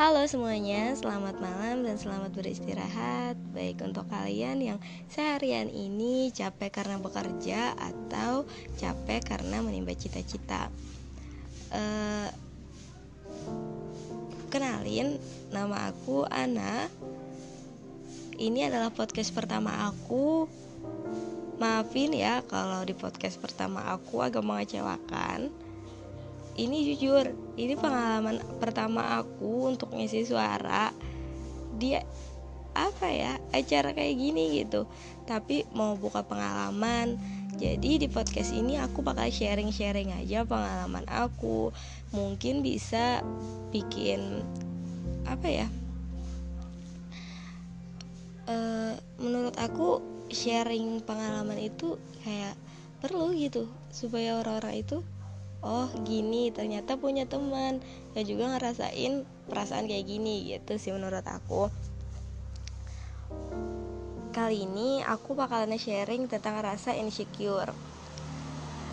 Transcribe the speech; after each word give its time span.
Halo 0.00 0.24
semuanya, 0.24 0.96
selamat 0.96 1.44
malam 1.44 1.84
dan 1.84 2.00
selamat 2.00 2.32
beristirahat. 2.32 3.36
Baik 3.52 3.84
untuk 3.84 4.08
kalian 4.08 4.56
yang 4.64 4.78
seharian 5.12 5.68
ini 5.68 6.32
capek 6.32 6.72
karena 6.72 6.96
bekerja 6.96 7.76
Atau 7.76 8.48
capek 8.80 9.20
karena 9.20 9.60
menimba 9.60 9.92
cita-cita. 9.92 10.72
Uh, 11.68 12.32
Kenalin, 14.48 15.20
nama 15.52 15.92
aku 15.92 16.24
Ana. 16.32 16.88
Ini 18.40 18.72
adalah 18.72 18.88
podcast 18.96 19.36
pertama 19.36 19.84
aku. 19.84 20.48
Maafin 21.60 22.16
ya 22.16 22.40
kalau 22.48 22.88
di 22.88 22.96
podcast 22.96 23.36
pertama 23.36 23.84
aku 23.92 24.24
agak 24.24 24.40
mengecewakan 24.40 25.52
ini 26.60 26.92
jujur 26.92 27.32
ini 27.56 27.74
pengalaman 27.74 28.40
pertama 28.60 29.20
aku 29.20 29.72
untuk 29.72 29.96
ngisi 29.96 30.28
suara 30.28 30.92
dia 31.80 32.04
apa 32.76 33.08
ya 33.10 33.32
acara 33.50 33.96
kayak 33.96 34.14
gini 34.14 34.62
gitu. 34.62 34.86
Tapi 35.26 35.66
mau 35.74 35.96
buka 35.98 36.22
pengalaman. 36.22 37.18
Jadi 37.58 38.00
di 38.00 38.08
podcast 38.08 38.54
ini 38.54 38.78
aku 38.78 39.02
bakal 39.02 39.28
sharing-sharing 39.28 40.14
aja 40.16 40.46
pengalaman 40.46 41.04
aku. 41.10 41.74
Mungkin 42.14 42.62
bisa 42.62 43.20
bikin 43.74 44.44
apa 45.26 45.48
ya 45.50 45.66
e, 48.50 48.56
menurut 49.22 49.54
aku 49.56 50.02
sharing 50.30 51.02
pengalaman 51.06 51.58
itu 51.58 51.98
kayak 52.22 52.54
perlu 53.00 53.32
gitu 53.32 53.70
supaya 53.90 54.38
orang-orang 54.42 54.84
itu 54.84 54.98
oh 55.60 55.88
gini 56.04 56.52
ternyata 56.52 56.96
punya 56.96 57.24
teman. 57.28 57.80
Yang 58.16 58.36
juga 58.36 58.56
ngerasain 58.56 59.24
perasaan 59.46 59.86
kayak 59.86 60.06
gini 60.08 60.52
gitu 60.56 60.76
sih 60.76 60.92
menurut 60.92 61.24
aku. 61.24 61.68
Kali 64.30 64.62
ini 64.62 65.02
aku 65.02 65.34
bakalan 65.34 65.74
sharing 65.74 66.30
tentang 66.30 66.62
rasa 66.62 66.94
insecure. 66.94 67.74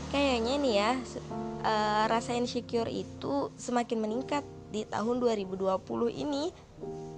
Kayaknya 0.10 0.54
nih 0.58 0.76
ya 0.80 0.92
uh, 1.68 2.04
rasa 2.08 2.34
insecure 2.34 2.90
itu 2.90 3.52
semakin 3.60 4.00
meningkat 4.02 4.44
di 4.72 4.84
tahun 4.84 5.20
2020 5.24 5.64
ini 6.12 6.52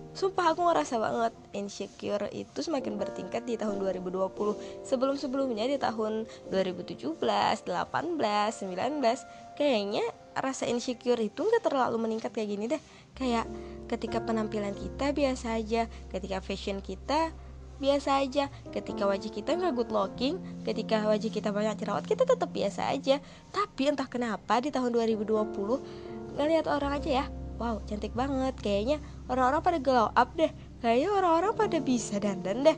Sumpah 0.10 0.58
aku 0.58 0.66
ngerasa 0.66 0.98
banget 0.98 1.34
insecure 1.54 2.26
itu 2.34 2.66
semakin 2.66 2.98
bertingkat 2.98 3.46
di 3.46 3.62
tahun 3.62 3.78
2020 3.78 4.34
Sebelum-sebelumnya 4.82 5.70
di 5.70 5.78
tahun 5.78 6.26
2017, 6.50 7.14
18, 7.14 7.70
19 7.70 7.70
Kayaknya 9.54 10.06
rasa 10.34 10.66
insecure 10.66 11.22
itu 11.22 11.46
gak 11.46 11.62
terlalu 11.62 12.02
meningkat 12.02 12.34
kayak 12.34 12.50
gini 12.50 12.66
deh. 12.66 12.82
Kayak 13.14 13.46
ketika 13.86 14.26
penampilan 14.26 14.74
kita 14.74 15.14
biasa 15.14 15.62
aja 15.62 15.86
Ketika 16.10 16.42
fashion 16.42 16.82
kita 16.82 17.30
biasa 17.78 18.26
aja 18.26 18.50
Ketika 18.74 19.06
wajah 19.06 19.30
kita 19.30 19.62
gak 19.62 19.78
good 19.78 19.94
looking 19.94 20.42
Ketika 20.66 21.06
wajah 21.06 21.30
kita 21.30 21.54
banyak 21.54 21.86
jerawat 21.86 22.10
kita 22.10 22.26
tetap 22.26 22.50
biasa 22.50 22.90
aja. 22.90 23.22
Tapi 23.54 23.94
entah 23.94 24.10
kenapa 24.10 24.58
di 24.58 24.74
tahun 24.74 24.90
2020 24.90 26.34
Ngeliat 26.34 26.66
orang 26.66 26.98
aja 26.98 27.12
ya 27.22 27.26
wow 27.60 27.84
cantik 27.86 28.16
banget. 28.16 28.56
Kayaknya 28.58 28.98
orang-orang 29.28 29.62
pada 29.62 29.78
glow 29.84 30.08
up 30.16 30.34
deh. 30.40 30.50
Kayaknya 30.80 31.10
orang-orang 31.12 31.54
pada 31.54 31.78
bisa 31.84 32.16
dandan 32.18 32.64
deh. 32.64 32.78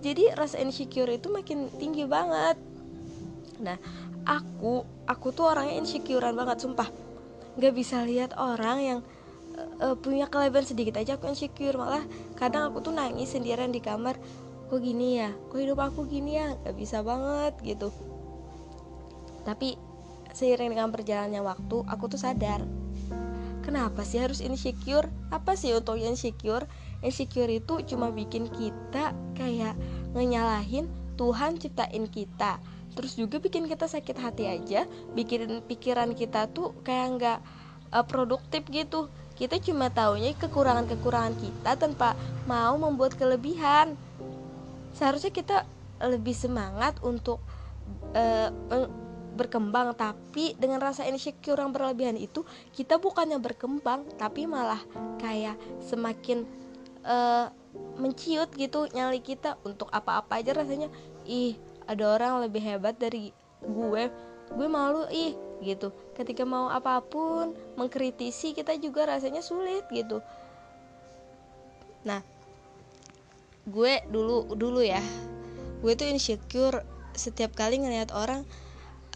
Jadi 0.00 0.32
rasa 0.32 0.58
insecure 0.58 1.12
itu 1.12 1.28
makin 1.28 1.68
tinggi 1.76 2.08
banget. 2.08 2.56
Nah 3.60 3.76
aku 4.24 4.82
aku 5.04 5.30
tuh 5.30 5.52
orangnya 5.52 5.78
insecurean 5.78 6.32
banget 6.32 6.64
sumpah. 6.64 6.88
Nggak 7.60 7.74
bisa 7.76 8.02
lihat 8.02 8.32
orang 8.36 8.78
yang 8.80 9.00
uh, 9.80 9.96
punya 9.96 10.26
kelebihan 10.26 10.64
sedikit 10.64 10.96
aja 10.96 11.20
aku 11.20 11.28
insecure. 11.28 11.76
Malah 11.76 12.04
kadang 12.40 12.72
aku 12.72 12.80
tuh 12.80 12.96
nangis 12.96 13.36
sendirian 13.36 13.70
di 13.70 13.84
kamar. 13.84 14.16
Kok 14.66 14.82
gini 14.82 15.22
ya? 15.22 15.30
Kok 15.30 15.58
hidup 15.62 15.78
aku 15.78 16.08
gini 16.10 16.40
ya? 16.40 16.56
Nggak 16.64 16.74
bisa 16.74 16.98
banget 17.04 17.54
gitu. 17.62 17.94
Tapi 19.46 19.78
seiring 20.36 20.74
dengan 20.74 20.92
perjalannya 20.92 21.40
waktu 21.40 21.76
aku 21.86 22.04
tuh 22.12 22.20
sadar 22.20 22.60
Kenapa 23.66 24.06
sih 24.06 24.22
harus 24.22 24.38
insecure? 24.38 25.10
Apa 25.34 25.58
sih 25.58 25.74
untuk 25.74 25.98
insecure? 25.98 26.70
Insecure 27.02 27.50
itu 27.50 27.82
cuma 27.82 28.14
bikin 28.14 28.46
kita 28.46 29.10
kayak 29.34 29.74
ngenyalahin 30.14 30.86
Tuhan 31.18 31.58
ciptain 31.58 32.06
kita 32.06 32.62
Terus 32.94 33.18
juga 33.18 33.42
bikin 33.42 33.66
kita 33.66 33.90
sakit 33.90 34.16
hati 34.22 34.46
aja 34.46 34.86
Bikin 35.18 35.66
pikiran 35.66 36.14
kita 36.14 36.46
tuh 36.46 36.78
kayak 36.86 37.06
nggak 37.18 37.38
uh, 37.90 38.06
produktif 38.06 38.62
gitu 38.70 39.10
Kita 39.34 39.58
cuma 39.58 39.90
taunya 39.90 40.30
kekurangan-kekurangan 40.38 41.34
kita 41.34 41.74
tanpa 41.74 42.14
mau 42.46 42.78
membuat 42.78 43.18
kelebihan 43.18 43.98
Seharusnya 44.94 45.34
kita 45.34 45.66
lebih 45.98 46.38
semangat 46.38 47.02
untuk 47.02 47.42
uh, 48.14 48.48
berkembang 49.36 49.92
tapi 49.92 50.56
dengan 50.56 50.80
rasa 50.80 51.04
insecure 51.04 51.60
yang 51.60 51.70
berlebihan 51.70 52.16
itu 52.16 52.42
kita 52.72 52.96
bukannya 52.96 53.36
berkembang 53.36 54.08
tapi 54.16 54.48
malah 54.48 54.80
kayak 55.20 55.60
semakin 55.84 56.48
uh, 57.04 57.52
menciut 58.00 58.48
gitu 58.56 58.88
nyali 58.96 59.20
kita 59.20 59.60
untuk 59.62 59.92
apa-apa 59.92 60.40
aja 60.40 60.56
rasanya. 60.56 60.88
Ih 61.28 61.54
ada 61.86 62.16
orang 62.16 62.42
lebih 62.48 62.64
hebat 62.64 62.96
dari 62.96 63.30
gue 63.62 64.08
gue 64.56 64.68
malu 64.68 65.04
ih 65.12 65.36
gitu. 65.60 65.92
Ketika 66.16 66.48
mau 66.48 66.72
apa 66.72 67.04
pun 67.04 67.52
mengkritisi 67.76 68.56
kita 68.56 68.74
juga 68.80 69.06
rasanya 69.06 69.44
sulit 69.44 69.84
gitu. 69.92 70.24
Nah 72.08 72.24
gue 73.68 73.92
dulu 74.08 74.56
dulu 74.56 74.80
ya. 74.80 75.00
Gue 75.84 75.92
tuh 75.92 76.08
insecure 76.08 76.82
setiap 77.16 77.56
kali 77.56 77.80
ngeliat 77.80 78.12
orang 78.12 78.44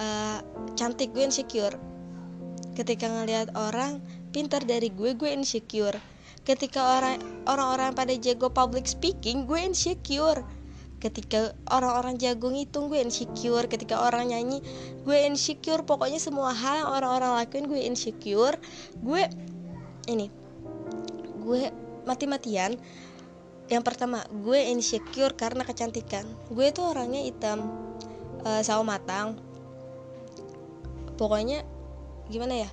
uh, 0.01 0.41
cantik 0.75 1.13
gue 1.13 1.23
insecure. 1.23 1.77
Ketika 2.75 3.07
ngelihat 3.07 3.53
orang 3.55 4.01
pintar 4.33 4.65
dari 4.65 4.89
gue 4.89 5.13
gue 5.13 5.31
insecure. 5.31 6.01
Ketika 6.43 6.99
orang 6.99 7.21
orang-orang 7.45 7.93
pada 7.93 8.17
jago 8.17 8.49
public 8.49 8.89
speaking 8.89 9.45
gue 9.45 9.61
insecure. 9.61 10.43
Ketika 11.01 11.57
orang-orang 11.69 12.17
jago 12.17 12.49
ngitung 12.49 12.89
gue 12.89 13.01
insecure. 13.01 13.69
Ketika 13.69 14.01
orang 14.01 14.33
nyanyi 14.33 14.65
gue 15.05 15.19
insecure. 15.29 15.85
Pokoknya 15.85 16.17
semua 16.17 16.57
hal 16.57 16.85
yang 16.85 16.91
orang-orang 16.91 17.37
lakuin 17.37 17.69
gue 17.69 17.81
insecure. 17.85 18.57
Gue 19.05 19.29
ini 20.09 20.33
gue 21.45 21.69
mati-matian. 22.09 22.81
Yang 23.71 23.83
pertama 23.87 24.25
gue 24.33 24.61
insecure 24.73 25.37
karena 25.37 25.63
kecantikan. 25.63 26.25
Gue 26.49 26.73
tuh 26.73 26.91
orangnya 26.91 27.23
hitam 27.23 27.69
uh, 28.43 28.63
sawo 28.65 28.83
matang 28.83 29.50
pokoknya 31.21 31.61
gimana 32.33 32.65
ya 32.65 32.71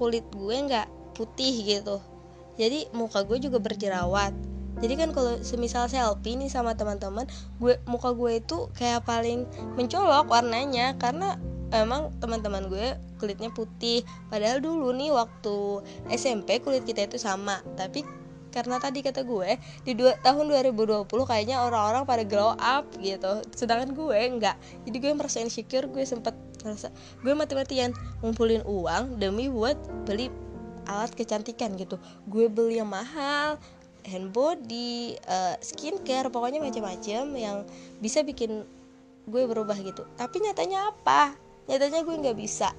kulit 0.00 0.24
gue 0.32 0.56
nggak 0.56 0.88
putih 1.12 1.52
gitu. 1.64 2.00
Jadi 2.56 2.88
muka 2.96 3.24
gue 3.24 3.36
juga 3.40 3.60
berjerawat. 3.60 4.32
Jadi 4.76 4.94
kan 5.00 5.08
kalau 5.16 5.40
semisal 5.40 5.88
selfie 5.88 6.36
nih 6.36 6.52
sama 6.52 6.76
teman-teman 6.76 7.24
gue 7.60 7.80
muka 7.88 8.12
gue 8.12 8.40
itu 8.40 8.68
kayak 8.76 9.04
paling 9.08 9.48
mencolok 9.76 10.28
warnanya. 10.28 10.96
Karena 11.00 11.40
emang 11.72 12.12
teman-teman 12.20 12.68
gue 12.68 12.96
kulitnya 13.16 13.48
putih. 13.52 14.04
Padahal 14.28 14.60
dulu 14.60 14.92
nih 14.92 15.12
waktu 15.12 15.84
SMP 16.12 16.60
kulit 16.60 16.84
kita 16.84 17.08
itu 17.08 17.16
sama. 17.16 17.60
Tapi 17.76 18.04
karena 18.56 18.80
tadi 18.80 19.04
kata 19.04 19.20
gue 19.20 19.60
di 19.84 19.92
dua, 19.92 20.16
tahun 20.24 20.48
2020 20.48 21.04
kayaknya 21.28 21.60
orang-orang 21.60 22.08
pada 22.08 22.24
glow 22.24 22.56
up 22.56 22.88
gitu. 23.00 23.44
Sedangkan 23.52 23.92
gue 23.92 24.16
enggak 24.16 24.56
jadi 24.88 24.96
gue 24.96 25.12
merasa 25.12 25.44
insecure 25.44 25.88
gue 25.92 26.04
sempet 26.08 26.32
merasa 26.66 26.90
gue 27.22 27.32
mati-matian 27.32 27.94
ngumpulin 28.20 28.66
uang 28.66 29.22
demi 29.22 29.46
buat 29.46 29.78
beli 30.04 30.26
alat 30.90 31.14
kecantikan 31.14 31.78
gitu 31.78 31.96
gue 32.26 32.50
beli 32.50 32.82
yang 32.82 32.90
mahal 32.90 33.58
hand 34.06 34.30
body, 34.30 35.18
uh, 35.26 35.58
skincare, 35.58 36.30
pokoknya 36.30 36.62
macam-macam 36.62 37.26
yang 37.34 37.66
bisa 37.98 38.22
bikin 38.22 38.62
gue 39.26 39.42
berubah 39.50 39.74
gitu. 39.82 40.06
Tapi 40.14 40.46
nyatanya 40.46 40.94
apa? 40.94 41.34
Nyatanya 41.66 42.06
gue 42.06 42.14
nggak 42.14 42.38
bisa. 42.38 42.70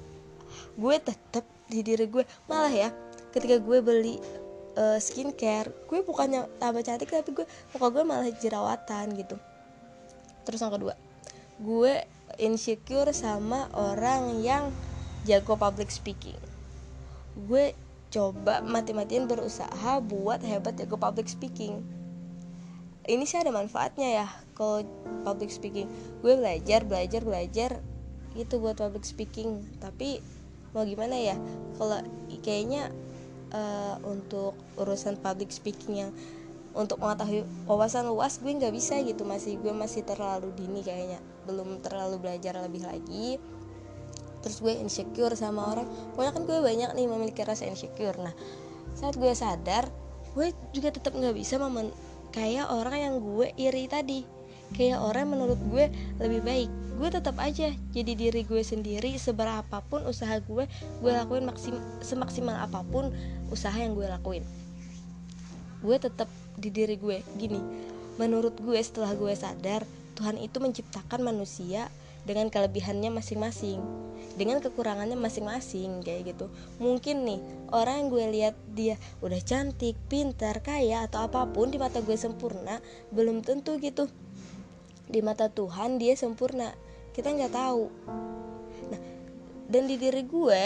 Gue 0.79 0.95
tetap 1.03 1.43
di 1.67 1.83
diri 1.83 2.07
gue 2.07 2.23
malah 2.47 2.71
ya. 2.71 2.95
Ketika 3.35 3.59
gue 3.59 3.83
beli 3.83 4.15
uh, 4.77 4.99
skincare 5.01 5.73
gue 5.89 5.99
bukannya 6.05 6.45
tambah 6.61 6.85
cantik 6.85 7.09
tapi 7.09 7.33
gue 7.33 7.45
muka 7.73 7.87
gue 7.89 8.03
malah 8.05 8.29
jerawatan 8.29 9.17
gitu 9.17 9.35
terus 10.45 10.61
yang 10.61 10.71
kedua 10.71 10.93
gue 11.57 11.93
insecure 12.37 13.09
sama 13.13 13.69
orang 13.73 14.41
yang 14.41 14.69
jago 15.25 15.57
public 15.57 15.89
speaking. 15.89 16.37
Gue 17.35 17.73
coba 18.09 18.63
mati-matian 18.63 19.27
berusaha 19.27 19.99
buat 19.99 20.41
hebat 20.41 20.79
jago 20.79 20.95
public 20.95 21.27
speaking. 21.27 21.83
Ini 23.07 23.23
sih 23.23 23.39
ada 23.39 23.51
manfaatnya 23.51 24.23
ya 24.23 24.27
kalau 24.55 24.83
public 25.27 25.51
speaking. 25.51 25.87
Gue 26.23 26.39
belajar 26.39 26.83
belajar 26.87 27.21
belajar 27.23 27.71
itu 28.35 28.55
buat 28.61 28.79
public 28.79 29.03
speaking. 29.03 29.63
Tapi 29.79 30.19
mau 30.71 30.83
gimana 30.83 31.15
ya 31.15 31.35
kalau 31.79 32.03
kayaknya 32.43 32.91
uh, 33.51 33.95
untuk 34.03 34.55
urusan 34.79 35.19
public 35.19 35.51
speaking 35.51 36.07
yang 36.07 36.11
untuk 36.77 37.01
mengetahui 37.01 37.41
wawasan 37.65 38.05
luas 38.05 38.37
gue 38.37 38.53
nggak 38.53 38.69
bisa 38.69 39.01
gitu. 39.01 39.25
Masih 39.25 39.57
gue 39.57 39.73
masih 39.73 40.05
terlalu 40.05 40.53
dini 40.53 40.85
kayaknya. 40.85 41.17
Belum 41.49 41.81
terlalu 41.81 42.21
belajar 42.21 42.53
lebih 42.61 42.85
lagi. 42.85 43.41
Terus 44.45 44.61
gue 44.61 44.73
insecure 44.77 45.33
sama 45.33 45.73
orang. 45.73 45.89
Pokoknya 46.13 46.31
kan 46.37 46.43
gue 46.45 46.59
banyak 46.61 46.89
nih 46.93 47.05
memiliki 47.09 47.41
rasa 47.41 47.65
insecure. 47.65 48.15
Nah 48.21 48.31
saat 48.93 49.17
gue 49.17 49.33
sadar 49.33 49.89
gue 50.37 50.53
juga 50.69 50.93
tetap 50.93 51.17
nggak 51.17 51.33
bisa 51.33 51.57
memen 51.57 51.89
kayak 52.29 52.69
orang 52.69 52.97
yang 53.01 53.13
gue 53.17 53.49
iri 53.57 53.89
tadi. 53.89 54.21
Kayak 54.77 55.01
orang 55.01 55.33
menurut 55.33 55.57
gue 55.73 55.89
lebih 56.21 56.45
baik. 56.45 56.69
Gue 56.97 57.09
tetap 57.13 57.37
aja 57.41 57.73
jadi 57.73 58.13
diri 58.13 58.45
gue 58.45 58.61
sendiri. 58.61 59.17
Seberapapun 59.17 60.05
usaha 60.05 60.37
gue 60.37 60.69
gue 61.01 61.11
lakuin 61.11 61.49
maksim 61.49 61.81
semaksimal 62.05 62.53
apa 62.53 62.85
pun 62.85 63.09
usaha 63.49 63.73
yang 63.73 63.97
gue 63.97 64.05
lakuin. 64.05 64.45
Gue 65.81 65.97
tetap 65.97 66.29
di 66.57 66.73
diri 66.73 66.97
gue. 66.97 67.21
Gini 67.37 67.61
menurut 68.17 68.57
gue 68.57 68.81
setelah 68.81 69.13
gue 69.13 69.31
sadar 69.37 69.85
Tuhan 70.17 70.41
itu 70.41 70.57
menciptakan 70.57 71.21
manusia 71.21 71.93
dengan 72.25 72.49
kelebihannya 72.49 73.13
masing-masing 73.13 73.79
dengan 74.37 74.61
kekurangannya 74.61 75.17
masing-masing 75.17 76.05
kayak 76.05 76.33
gitu. 76.33 76.49
Mungkin 76.77 77.25
nih 77.25 77.39
orang 77.73 78.05
yang 78.05 78.07
gue 78.09 78.25
lihat 78.37 78.55
dia 78.73 78.95
udah 79.21 79.41
cantik 79.41 79.97
pintar 80.09 80.61
kaya 80.61 81.05
atau 81.09 81.25
apa 81.25 81.49
pun 81.49 81.73
di 81.73 81.81
mata 81.81 82.01
gue 82.01 82.17
sempurna 82.17 82.81
belum 83.09 83.41
tentu 83.41 83.81
gitu. 83.81 84.05
Di 85.07 85.23
mata 85.25 85.49
Tuhan 85.49 85.97
dia 85.97 86.13
sempurna. 86.13 86.73
Kita 87.17 87.33
nggak 87.33 87.53
tahu. 87.53 87.89
Nah 88.93 89.01
dan 89.67 89.83
di 89.89 89.95
diri 89.97 90.21
gue 90.21 90.63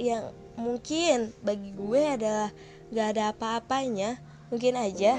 yang 0.00 0.32
mungkin 0.56 1.32
bagi 1.44 1.72
gue 1.76 2.02
adalah 2.08 2.48
nggak 2.88 3.06
ada 3.16 3.24
apa-apanya 3.36 4.16
Mungkin 4.46 4.78
aja, 4.78 5.18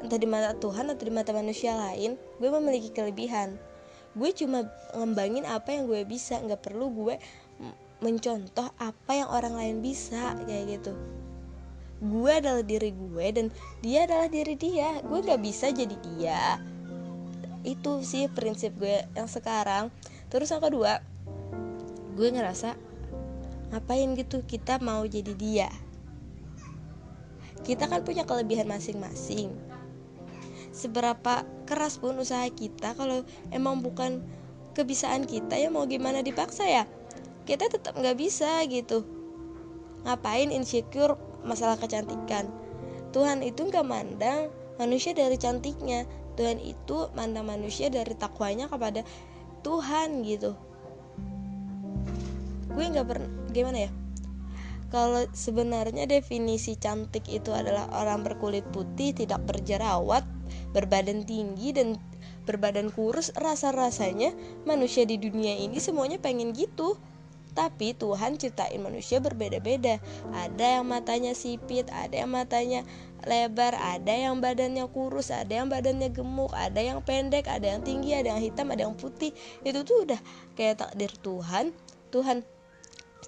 entah 0.00 0.16
di 0.16 0.24
mata 0.24 0.56
Tuhan 0.56 0.88
atau 0.88 1.04
di 1.04 1.12
mata 1.12 1.36
manusia 1.36 1.76
lain, 1.76 2.16
gue 2.40 2.50
memiliki 2.50 2.88
kelebihan. 2.88 3.60
Gue 4.16 4.32
cuma 4.32 4.64
ngembangin 4.96 5.44
apa 5.44 5.76
yang 5.76 5.84
gue 5.84 6.02
bisa, 6.08 6.40
nggak 6.40 6.64
perlu 6.64 6.88
gue 6.90 7.20
mencontoh 7.98 8.72
apa 8.78 9.12
yang 9.12 9.28
orang 9.28 9.54
lain 9.58 9.76
bisa 9.84 10.38
kayak 10.48 10.80
gitu. 10.80 10.96
Gue 11.98 12.38
adalah 12.38 12.62
diri 12.62 12.94
gue 12.94 13.26
dan 13.34 13.46
dia 13.84 14.06
adalah 14.06 14.30
diri 14.30 14.54
dia. 14.54 15.02
Gue 15.04 15.18
nggak 15.20 15.42
bisa 15.42 15.68
jadi 15.68 15.96
dia. 16.14 16.62
Itu 17.66 18.00
sih 18.00 18.30
prinsip 18.32 18.78
gue 18.80 19.04
yang 19.12 19.28
sekarang. 19.28 19.92
Terus 20.30 20.48
yang 20.54 20.62
kedua, 20.62 21.02
gue 22.16 22.28
ngerasa 22.32 22.78
ngapain 23.76 24.16
gitu 24.16 24.40
kita 24.48 24.80
mau 24.80 25.04
jadi 25.04 25.36
dia 25.36 25.68
kita 27.62 27.90
kan 27.90 28.04
punya 28.06 28.22
kelebihan 28.22 28.68
masing-masing. 28.70 29.54
Seberapa 30.70 31.42
keras 31.66 31.98
pun 31.98 32.14
usaha 32.20 32.46
kita 32.50 32.94
kalau 32.94 33.26
emang 33.50 33.82
bukan 33.82 34.22
kebisaan 34.76 35.26
kita 35.26 35.58
ya 35.58 35.72
mau 35.72 35.88
gimana 35.90 36.22
dipaksa 36.22 36.68
ya? 36.68 36.84
Kita 37.48 37.66
tetap 37.66 37.98
nggak 37.98 38.18
bisa 38.18 38.62
gitu. 38.68 39.02
Ngapain 40.06 40.54
insecure 40.54 41.18
masalah 41.42 41.80
kecantikan? 41.80 42.46
Tuhan 43.10 43.42
itu 43.42 43.66
nggak 43.66 43.86
mandang 43.86 44.52
manusia 44.76 45.16
dari 45.16 45.34
cantiknya. 45.40 46.06
Tuhan 46.38 46.62
itu 46.62 47.10
mandang 47.18 47.50
manusia 47.50 47.90
dari 47.90 48.14
takwanya 48.14 48.70
kepada 48.70 49.02
Tuhan 49.66 50.22
gitu. 50.22 50.54
Gue 52.70 52.84
nggak 52.86 53.08
pernah 53.10 53.30
gimana 53.50 53.90
ya 53.90 53.90
kalau 54.88 55.28
sebenarnya 55.36 56.08
definisi 56.08 56.76
cantik 56.80 57.28
itu 57.28 57.52
adalah 57.52 57.92
orang 57.92 58.24
berkulit 58.24 58.64
putih, 58.72 59.12
tidak 59.12 59.44
berjerawat, 59.44 60.24
berbadan 60.72 61.28
tinggi 61.28 61.76
dan 61.76 62.00
berbadan 62.48 62.88
kurus, 62.88 63.28
rasa-rasanya 63.36 64.32
manusia 64.64 65.04
di 65.04 65.20
dunia 65.20 65.52
ini 65.60 65.76
semuanya 65.76 66.16
pengen 66.16 66.56
gitu. 66.56 66.96
Tapi 67.52 67.90
Tuhan 67.90 68.38
ciptain 68.38 68.78
manusia 68.78 69.18
berbeda-beda. 69.18 69.98
Ada 70.30 70.78
yang 70.78 70.86
matanya 70.86 71.34
sipit, 71.34 71.90
ada 71.90 72.14
yang 72.14 72.30
matanya 72.30 72.86
lebar, 73.26 73.74
ada 73.74 74.14
yang 74.14 74.38
badannya 74.38 74.86
kurus, 74.94 75.34
ada 75.34 75.50
yang 75.50 75.66
badannya 75.66 76.06
gemuk, 76.14 76.54
ada 76.54 76.78
yang 76.78 77.02
pendek, 77.02 77.50
ada 77.50 77.74
yang 77.76 77.82
tinggi, 77.82 78.14
ada 78.14 78.32
yang 78.36 78.40
hitam, 78.40 78.70
ada 78.70 78.86
yang 78.86 78.94
putih. 78.94 79.34
Itu 79.66 79.82
tuh 79.82 80.06
udah 80.06 80.20
kayak 80.54 80.86
takdir 80.86 81.10
Tuhan. 81.18 81.74
Tuhan 82.14 82.46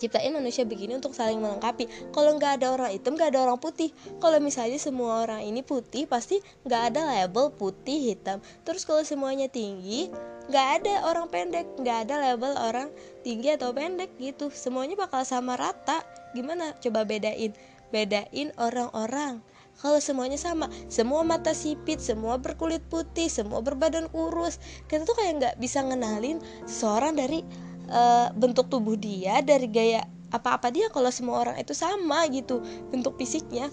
ciptain 0.01 0.33
manusia 0.33 0.65
begini 0.65 0.97
untuk 0.97 1.13
saling 1.13 1.37
melengkapi. 1.37 1.85
Kalau 2.17 2.41
nggak 2.41 2.57
ada 2.57 2.73
orang 2.73 2.97
hitam 2.97 3.21
nggak 3.21 3.37
ada 3.37 3.45
orang 3.45 3.61
putih. 3.61 3.93
Kalau 4.17 4.41
misalnya 4.41 4.81
semua 4.81 5.29
orang 5.29 5.45
ini 5.45 5.61
putih 5.61 6.09
pasti 6.09 6.41
nggak 6.65 6.83
ada 6.97 7.05
label 7.05 7.53
putih 7.53 8.17
hitam. 8.17 8.41
Terus 8.65 8.89
kalau 8.89 9.05
semuanya 9.05 9.53
tinggi 9.53 10.09
nggak 10.49 10.69
ada 10.81 10.95
orang 11.05 11.29
pendek. 11.29 11.69
Nggak 11.77 12.09
ada 12.09 12.15
label 12.17 12.57
orang 12.57 12.89
tinggi 13.21 13.53
atau 13.53 13.77
pendek 13.77 14.17
gitu. 14.17 14.49
Semuanya 14.49 14.97
bakal 14.97 15.29
sama 15.29 15.61
rata. 15.61 16.01
Gimana? 16.33 16.73
Coba 16.81 17.05
bedain. 17.05 17.53
Bedain 17.93 18.49
orang-orang. 18.57 19.45
Kalau 19.81 19.97
semuanya 19.97 20.37
sama 20.37 20.69
semua 20.93 21.25
mata 21.25 21.57
sipit 21.57 22.05
semua 22.05 22.37
berkulit 22.37 22.85
putih 22.93 23.33
semua 23.33 23.65
berbadan 23.65 24.13
kurus. 24.13 24.61
Kita 24.85 25.09
tuh 25.09 25.17
kayak 25.17 25.33
nggak 25.41 25.55
bisa 25.57 25.81
ngenalin 25.81 26.37
seseorang 26.69 27.17
dari 27.17 27.41
uh, 27.91 28.33
bentuk 28.33 28.71
tubuh 28.71 28.97
dia 28.97 29.43
dari 29.43 29.67
gaya 29.69 30.07
apa-apa 30.31 30.71
dia 30.71 30.87
kalau 30.95 31.11
semua 31.11 31.43
orang 31.43 31.57
itu 31.59 31.75
sama 31.75 32.25
gitu 32.31 32.63
bentuk 32.89 33.19
fisiknya. 33.19 33.69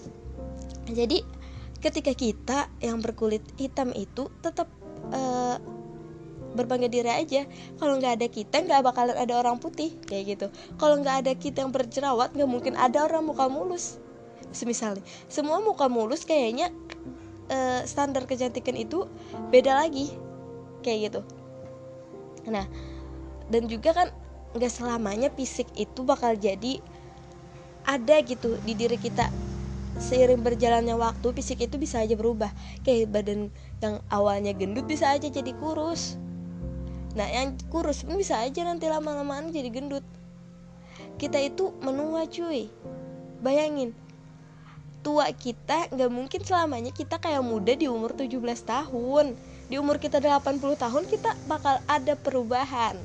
Jadi 0.90 1.22
ketika 1.78 2.12
kita 2.12 2.66
yang 2.82 2.98
berkulit 2.98 3.42
hitam 3.54 3.94
itu 3.94 4.26
tetap 4.42 4.66
uh, 5.14 5.56
berbangga 6.58 6.90
diri 6.90 7.06
aja. 7.06 7.46
Kalau 7.78 7.94
nggak 8.02 8.18
ada 8.18 8.26
kita 8.26 8.56
nggak 8.66 8.82
bakalan 8.82 9.14
ada 9.14 9.38
orang 9.38 9.62
putih 9.62 9.94
kayak 10.10 10.36
gitu. 10.36 10.46
Kalau 10.80 10.98
nggak 10.98 11.16
ada 11.26 11.32
kita 11.38 11.62
yang 11.62 11.70
berjerawat 11.70 12.34
nggak 12.34 12.50
mungkin 12.50 12.74
ada 12.74 13.06
orang 13.06 13.22
muka 13.30 13.46
mulus. 13.46 14.02
Semisalnya 14.50 15.04
semua 15.30 15.62
muka 15.62 15.86
mulus 15.86 16.26
kayaknya 16.26 16.74
uh, 17.52 17.86
standar 17.86 18.26
kecantikan 18.26 18.74
itu 18.74 19.06
beda 19.54 19.78
lagi 19.78 20.10
kayak 20.82 21.12
gitu. 21.12 21.20
Nah 22.50 22.66
dan 23.48 23.68
juga 23.68 23.96
kan 23.96 24.08
nggak 24.56 24.72
selamanya 24.72 25.28
fisik 25.32 25.68
itu 25.76 26.04
bakal 26.04 26.32
jadi 26.36 26.80
ada 27.88 28.20
gitu 28.20 28.60
di 28.64 28.76
diri 28.76 29.00
kita. 29.00 29.28
Seiring 29.98 30.44
berjalannya 30.44 30.94
waktu 30.94 31.34
fisik 31.34 31.64
itu 31.64 31.80
bisa 31.80 32.04
aja 32.04 32.14
berubah. 32.14 32.52
Kayak 32.86 33.10
badan 33.10 33.50
yang 33.82 33.98
awalnya 34.12 34.54
gendut 34.54 34.86
bisa 34.86 35.10
aja 35.10 35.26
jadi 35.26 35.50
kurus. 35.58 36.20
Nah 37.16 37.26
yang 37.26 37.56
kurus 37.72 38.04
pun 38.04 38.20
bisa 38.20 38.38
aja 38.38 38.62
nanti 38.62 38.86
lama-lamaan 38.86 39.50
jadi 39.50 39.72
gendut. 39.72 40.04
Kita 41.18 41.40
itu 41.40 41.74
menua 41.82 42.28
cuy. 42.30 42.70
Bayangin 43.42 43.90
tua 45.02 45.30
kita 45.32 45.88
nggak 45.88 46.10
mungkin 46.12 46.40
selamanya 46.44 46.92
kita 46.92 47.16
kayak 47.18 47.42
muda 47.42 47.74
di 47.74 47.88
umur 47.90 48.14
17 48.14 48.38
tahun. 48.62 49.34
Di 49.66 49.76
umur 49.80 49.98
kita 49.98 50.22
80 50.22 50.78
tahun 50.78 51.04
kita 51.10 51.34
bakal 51.50 51.80
ada 51.90 52.14
perubahan 52.14 52.96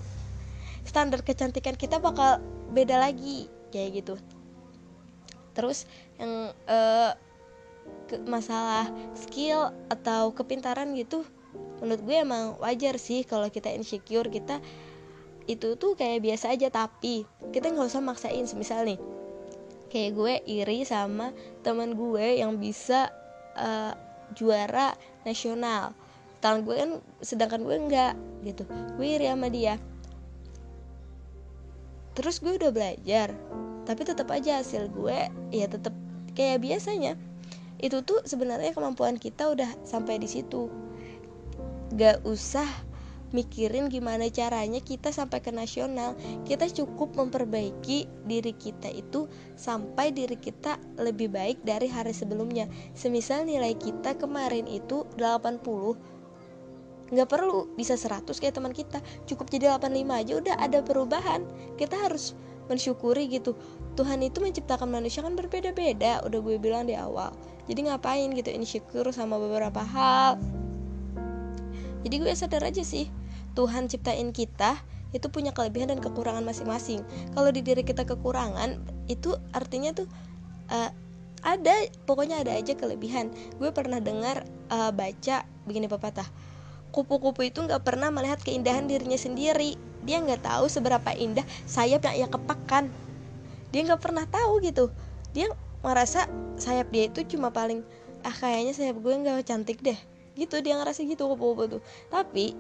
standar 0.84 1.24
kecantikan 1.24 1.76
kita 1.80 2.00
bakal 2.00 2.40
beda 2.72 3.00
lagi 3.00 3.48
kayak 3.72 4.04
gitu. 4.04 4.16
Terus 5.54 5.86
yang 6.20 6.52
uh, 6.68 7.12
ke 8.08 8.20
masalah 8.26 8.90
skill 9.16 9.72
atau 9.92 10.32
kepintaran 10.32 10.96
gitu 10.96 11.24
menurut 11.84 12.02
gue 12.02 12.16
emang 12.16 12.56
wajar 12.64 12.96
sih 12.96 13.28
kalau 13.28 13.52
kita 13.52 13.68
insecure 13.70 14.32
kita 14.32 14.64
itu 15.52 15.76
tuh 15.76 16.00
kayak 16.00 16.24
biasa 16.24 16.56
aja 16.56 16.72
tapi 16.72 17.28
kita 17.52 17.70
nggak 17.70 17.92
usah 17.92 18.00
maksain. 18.00 18.48
Semisal 18.48 18.88
nih 18.88 19.00
kayak 19.92 20.12
gue 20.18 20.34
iri 20.50 20.88
sama 20.88 21.36
teman 21.62 21.94
gue 21.94 22.40
yang 22.40 22.58
bisa 22.58 23.12
uh, 23.60 23.94
juara 24.34 24.96
nasional. 25.28 25.94
Tahun 26.40 26.64
gue 26.64 26.76
kan 26.76 26.92
sedangkan 27.20 27.62
gue 27.68 27.76
enggak 27.78 28.14
gitu. 28.48 28.64
Gue 28.96 29.20
iri 29.20 29.28
sama 29.28 29.52
dia 29.52 29.76
terus 32.14 32.40
gue 32.40 32.56
udah 32.58 32.70
belajar 32.70 33.34
tapi 33.84 34.08
tetap 34.08 34.32
aja 34.32 34.64
hasil 34.64 34.88
gue 34.92 35.28
ya 35.52 35.68
tetap 35.68 35.92
kayak 36.34 36.64
biasanya. 36.64 37.16
Itu 37.80 38.02
tuh 38.02 38.24
sebenarnya 38.26 38.72
kemampuan 38.72 39.20
kita 39.20 39.52
udah 39.52 39.70
sampai 39.84 40.20
di 40.20 40.28
situ. 40.28 40.72
Gak 41.94 42.26
usah 42.26 42.66
mikirin 43.34 43.90
gimana 43.90 44.30
caranya 44.30 44.80
kita 44.80 45.12
sampai 45.12 45.44
ke 45.44 45.52
nasional. 45.52 46.16
Kita 46.48 46.70
cukup 46.70 47.18
memperbaiki 47.18 48.08
diri 48.24 48.54
kita 48.56 48.88
itu 48.88 49.28
sampai 49.60 50.16
diri 50.16 50.38
kita 50.38 50.80
lebih 50.96 51.34
baik 51.34 51.62
dari 51.68 51.92
hari 51.92 52.16
sebelumnya. 52.16 52.72
Semisal 52.96 53.46
nilai 53.46 53.76
kita 53.76 54.16
kemarin 54.16 54.66
itu 54.70 55.04
80 55.20 56.23
nggak 57.14 57.30
perlu 57.30 57.70
bisa 57.78 57.94
100 57.94 58.26
kayak 58.42 58.58
teman 58.58 58.74
kita. 58.74 59.00
Cukup 59.30 59.48
jadi 59.54 59.78
85 59.78 59.94
aja 60.10 60.34
udah 60.42 60.56
ada 60.58 60.80
perubahan. 60.82 61.46
Kita 61.78 61.96
harus 62.02 62.34
mensyukuri 62.68 63.30
gitu. 63.30 63.54
Tuhan 63.94 64.26
itu 64.26 64.42
menciptakan 64.42 64.90
manusia 64.90 65.22
kan 65.22 65.38
berbeda-beda 65.38 66.26
udah 66.26 66.40
gue 66.42 66.58
bilang 66.58 66.90
di 66.90 66.98
awal. 66.98 67.32
Jadi 67.70 67.88
ngapain 67.88 68.34
gitu 68.34 68.50
insecure 68.50 69.14
sama 69.14 69.38
beberapa 69.38 69.80
hal. 69.86 70.42
Jadi 72.04 72.16
gue 72.20 72.34
sadar 72.36 72.68
aja 72.68 72.84
sih 72.84 73.08
Tuhan 73.54 73.88
ciptain 73.88 74.34
kita 74.34 74.76
itu 75.14 75.30
punya 75.30 75.54
kelebihan 75.54 75.94
dan 75.94 76.02
kekurangan 76.02 76.42
masing-masing. 76.42 77.06
Kalau 77.38 77.54
di 77.54 77.62
diri 77.62 77.86
kita 77.86 78.02
kekurangan, 78.02 78.82
itu 79.06 79.38
artinya 79.54 79.94
tuh 79.94 80.10
uh, 80.74 80.90
ada, 81.46 81.76
pokoknya 82.10 82.42
ada 82.42 82.58
aja 82.58 82.74
kelebihan. 82.74 83.30
Gue 83.62 83.70
pernah 83.70 84.02
dengar 84.02 84.42
uh, 84.74 84.90
baca 84.90 85.46
begini 85.70 85.86
pepatah, 85.86 86.26
kupu-kupu 86.94 87.50
itu 87.50 87.66
nggak 87.66 87.82
pernah 87.82 88.14
melihat 88.14 88.38
keindahan 88.46 88.86
dirinya 88.86 89.18
sendiri. 89.18 89.74
Dia 90.06 90.22
nggak 90.22 90.46
tahu 90.46 90.70
seberapa 90.70 91.10
indah 91.18 91.44
sayap 91.66 92.06
yang 92.06 92.16
ia 92.24 92.28
kepakkan. 92.30 92.94
Dia 93.74 93.82
nggak 93.90 94.02
pernah 94.06 94.30
tahu 94.30 94.62
gitu. 94.62 94.94
Dia 95.34 95.50
merasa 95.82 96.30
sayap 96.62 96.94
dia 96.94 97.10
itu 97.10 97.26
cuma 97.36 97.50
paling 97.50 97.82
ah 98.22 98.32
kayaknya 98.32 98.78
sayap 98.78 99.02
gue 99.02 99.14
nggak 99.18 99.42
cantik 99.50 99.82
deh. 99.82 99.98
Gitu 100.38 100.62
dia 100.62 100.78
ngerasa 100.78 101.02
gitu 101.02 101.26
kupu-kupu 101.34 101.80
tuh. 101.80 101.82
Tapi 102.14 102.54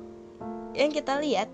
yang 0.74 0.90
kita 0.90 1.22
lihat 1.22 1.48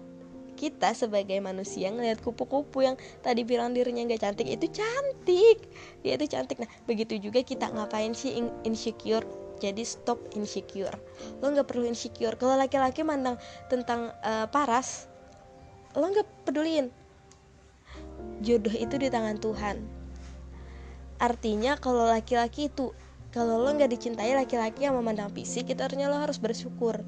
kita 0.59 0.91
sebagai 0.91 1.39
manusia 1.39 1.87
ngelihat 1.87 2.19
kupu-kupu 2.19 2.83
yang 2.83 2.99
tadi 3.23 3.47
bilang 3.47 3.71
dirinya 3.71 4.03
nggak 4.03 4.19
cantik 4.19 4.47
itu 4.47 4.67
cantik 4.67 5.63
dia 6.03 6.19
itu 6.19 6.27
cantik 6.27 6.59
nah 6.59 6.67
begitu 6.83 7.15
juga 7.15 7.39
kita 7.39 7.71
ngapain 7.71 8.11
sih 8.11 8.43
insecure 8.67 9.23
jadi 9.59 9.83
stop 9.83 10.17
insecure. 10.33 10.95
Lo 11.43 11.51
nggak 11.51 11.67
perlu 11.67 11.85
insecure. 11.85 12.39
Kalau 12.39 12.55
laki-laki 12.55 13.03
mandang 13.03 13.35
tentang 13.67 14.15
uh, 14.23 14.47
paras 14.47 15.11
lo 15.97 16.05
nggak 16.05 16.45
pedulin 16.45 16.93
jodoh 18.39 18.71
itu 18.71 18.95
di 18.95 19.11
tangan 19.11 19.37
Tuhan. 19.41 19.83
Artinya 21.19 21.75
kalau 21.75 22.07
laki-laki 22.07 22.71
itu 22.71 22.95
kalau 23.29 23.61
lo 23.61 23.69
nggak 23.75 23.91
dicintai 23.91 24.31
laki-laki 24.33 24.87
yang 24.87 24.95
memandang 24.95 25.29
fisik 25.35 25.67
itu 25.69 25.81
artinya 25.83 26.07
lo 26.07 26.17
harus 26.17 26.39
bersyukur. 26.39 27.03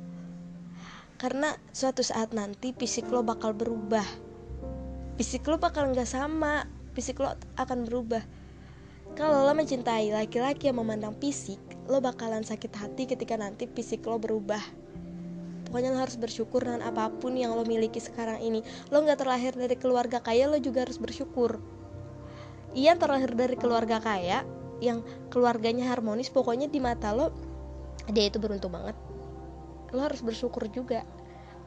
Karena 1.16 1.54
suatu 1.72 2.02
saat 2.02 2.34
nanti 2.34 2.74
fisik 2.76 3.08
lo 3.08 3.24
bakal 3.24 3.54
berubah. 3.56 4.06
Fisik 5.16 5.46
lo 5.48 5.62
bakal 5.62 5.94
nggak 5.94 6.10
sama. 6.10 6.66
Fisik 6.92 7.22
lo 7.24 7.32
akan 7.56 7.88
berubah. 7.88 8.26
Kalau 9.16 9.46
lo 9.48 9.54
mencintai 9.56 10.12
laki-laki 10.12 10.68
yang 10.68 10.82
memandang 10.82 11.16
fisik 11.16 11.60
lo 11.92 12.00
bakalan 12.00 12.48
sakit 12.48 12.72
hati 12.72 13.04
ketika 13.04 13.36
nanti 13.36 13.68
fisik 13.68 14.08
lo 14.08 14.16
berubah. 14.16 14.64
Pokoknya 15.68 15.92
lo 15.92 16.00
harus 16.00 16.16
bersyukur 16.16 16.64
dengan 16.64 16.88
apa 16.88 17.12
pun 17.12 17.36
yang 17.36 17.52
lo 17.52 17.68
miliki 17.68 18.00
sekarang 18.00 18.40
ini. 18.40 18.64
Lo 18.88 19.04
nggak 19.04 19.20
terlahir 19.20 19.52
dari 19.52 19.76
keluarga 19.76 20.24
kaya 20.24 20.48
lo 20.48 20.56
juga 20.56 20.88
harus 20.88 20.96
bersyukur. 20.96 21.60
Iya 22.72 22.96
terlahir 22.96 23.36
dari 23.36 23.60
keluarga 23.60 24.00
kaya 24.00 24.48
yang 24.80 25.04
keluarganya 25.28 25.92
harmonis 25.92 26.32
pokoknya 26.32 26.72
di 26.72 26.80
mata 26.80 27.12
lo 27.12 27.36
dia 28.08 28.32
itu 28.32 28.40
beruntung 28.40 28.72
banget. 28.72 28.96
Lo 29.92 30.00
harus 30.08 30.24
bersyukur 30.24 30.72
juga 30.72 31.04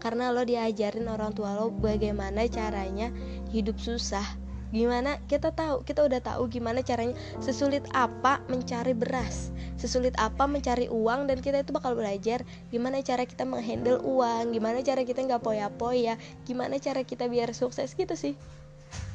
karena 0.00 0.32
lo 0.32 0.40
diajarin 0.44 1.04
orang 1.04 1.36
tua 1.36 1.52
lo 1.56 1.68
bagaimana 1.68 2.48
caranya 2.48 3.12
hidup 3.52 3.76
susah 3.76 4.43
gimana? 4.70 5.20
Kita 5.28 5.52
tahu 5.52 5.82
kita 5.82 6.06
udah 6.06 6.20
tahu 6.22 6.48
gimana 6.48 6.80
caranya 6.80 7.18
sesulit 7.42 7.84
apa 7.92 8.40
mencari 8.48 8.96
beras 8.96 9.52
sesulit 9.84 10.16
apa 10.16 10.48
mencari 10.48 10.88
uang 10.88 11.28
dan 11.28 11.44
kita 11.44 11.60
itu 11.60 11.74
bakal 11.74 11.92
belajar 11.92 12.40
gimana 12.72 13.04
cara 13.04 13.28
kita 13.28 13.44
menghandle 13.44 14.00
uang 14.00 14.56
gimana 14.56 14.80
cara 14.80 15.04
kita 15.04 15.20
nggak 15.20 15.44
poya-poya 15.44 16.16
gimana 16.48 16.80
cara 16.80 17.04
kita 17.04 17.28
biar 17.28 17.52
sukses 17.52 17.92
gitu 17.92 18.16
sih. 18.16 18.32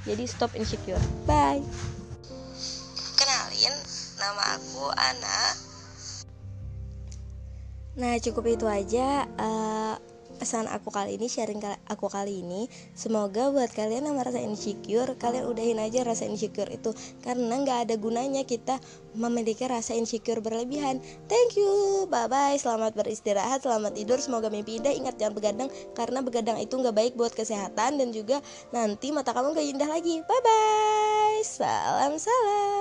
Jadi 0.06 0.24
stop 0.30 0.54
insecure 0.54 1.02
bye. 1.26 1.64
Kenalin 3.18 3.76
nama 4.22 4.44
aku 4.62 4.86
Ana. 4.94 5.40
Nah 8.00 8.16
cukup 8.22 8.46
itu 8.48 8.70
aja. 8.70 9.26
Uh, 9.36 9.96
pesan 10.40 10.72
aku 10.72 10.88
kali 10.90 11.20
ini 11.20 11.28
sharing 11.28 11.60
aku 11.92 12.08
kali 12.08 12.40
ini 12.40 12.72
semoga 12.96 13.52
buat 13.52 13.68
kalian 13.76 14.08
yang 14.08 14.16
merasa 14.16 14.40
insecure 14.40 15.20
kalian 15.20 15.46
udahin 15.52 15.78
aja 15.84 16.08
rasa 16.08 16.24
insecure 16.24 16.72
itu. 16.72 16.96
Karena 17.20 17.60
nggak 17.60 17.92
ada 17.92 17.96
gunanya 18.00 18.48
kita 18.48 18.80
memiliki 19.20 19.68
rasa 19.68 19.94
insecure 20.00 20.40
berlebihan. 20.40 21.04
Thank 21.28 21.60
you 21.60 22.08
bye 22.08 22.32
bye 22.32 22.56
selamat 22.56 22.96
beristirahat 22.96 23.68
selamat 23.68 24.00
tidur 24.00 24.24
semoga 24.24 24.48
mimpi 24.48 24.80
indah. 24.80 24.96
Ingat 24.96 25.20
jangan 25.20 25.36
begadang 25.36 25.70
karena 25.94 26.20
begadang 26.24 26.58
itu 26.64 26.74
nggak 26.80 26.96
baik 26.96 27.14
buat 27.20 27.36
kesehatan 27.36 28.00
dan 28.00 28.10
juga 28.16 28.40
nanti 28.72 29.12
mata 29.12 29.36
kamu 29.36 29.52
gak 29.52 29.68
indah 29.68 29.90
lagi. 29.92 30.24
Bye 30.24 30.42
bye 30.42 31.44
salam 31.44 32.16
salam 32.16 32.79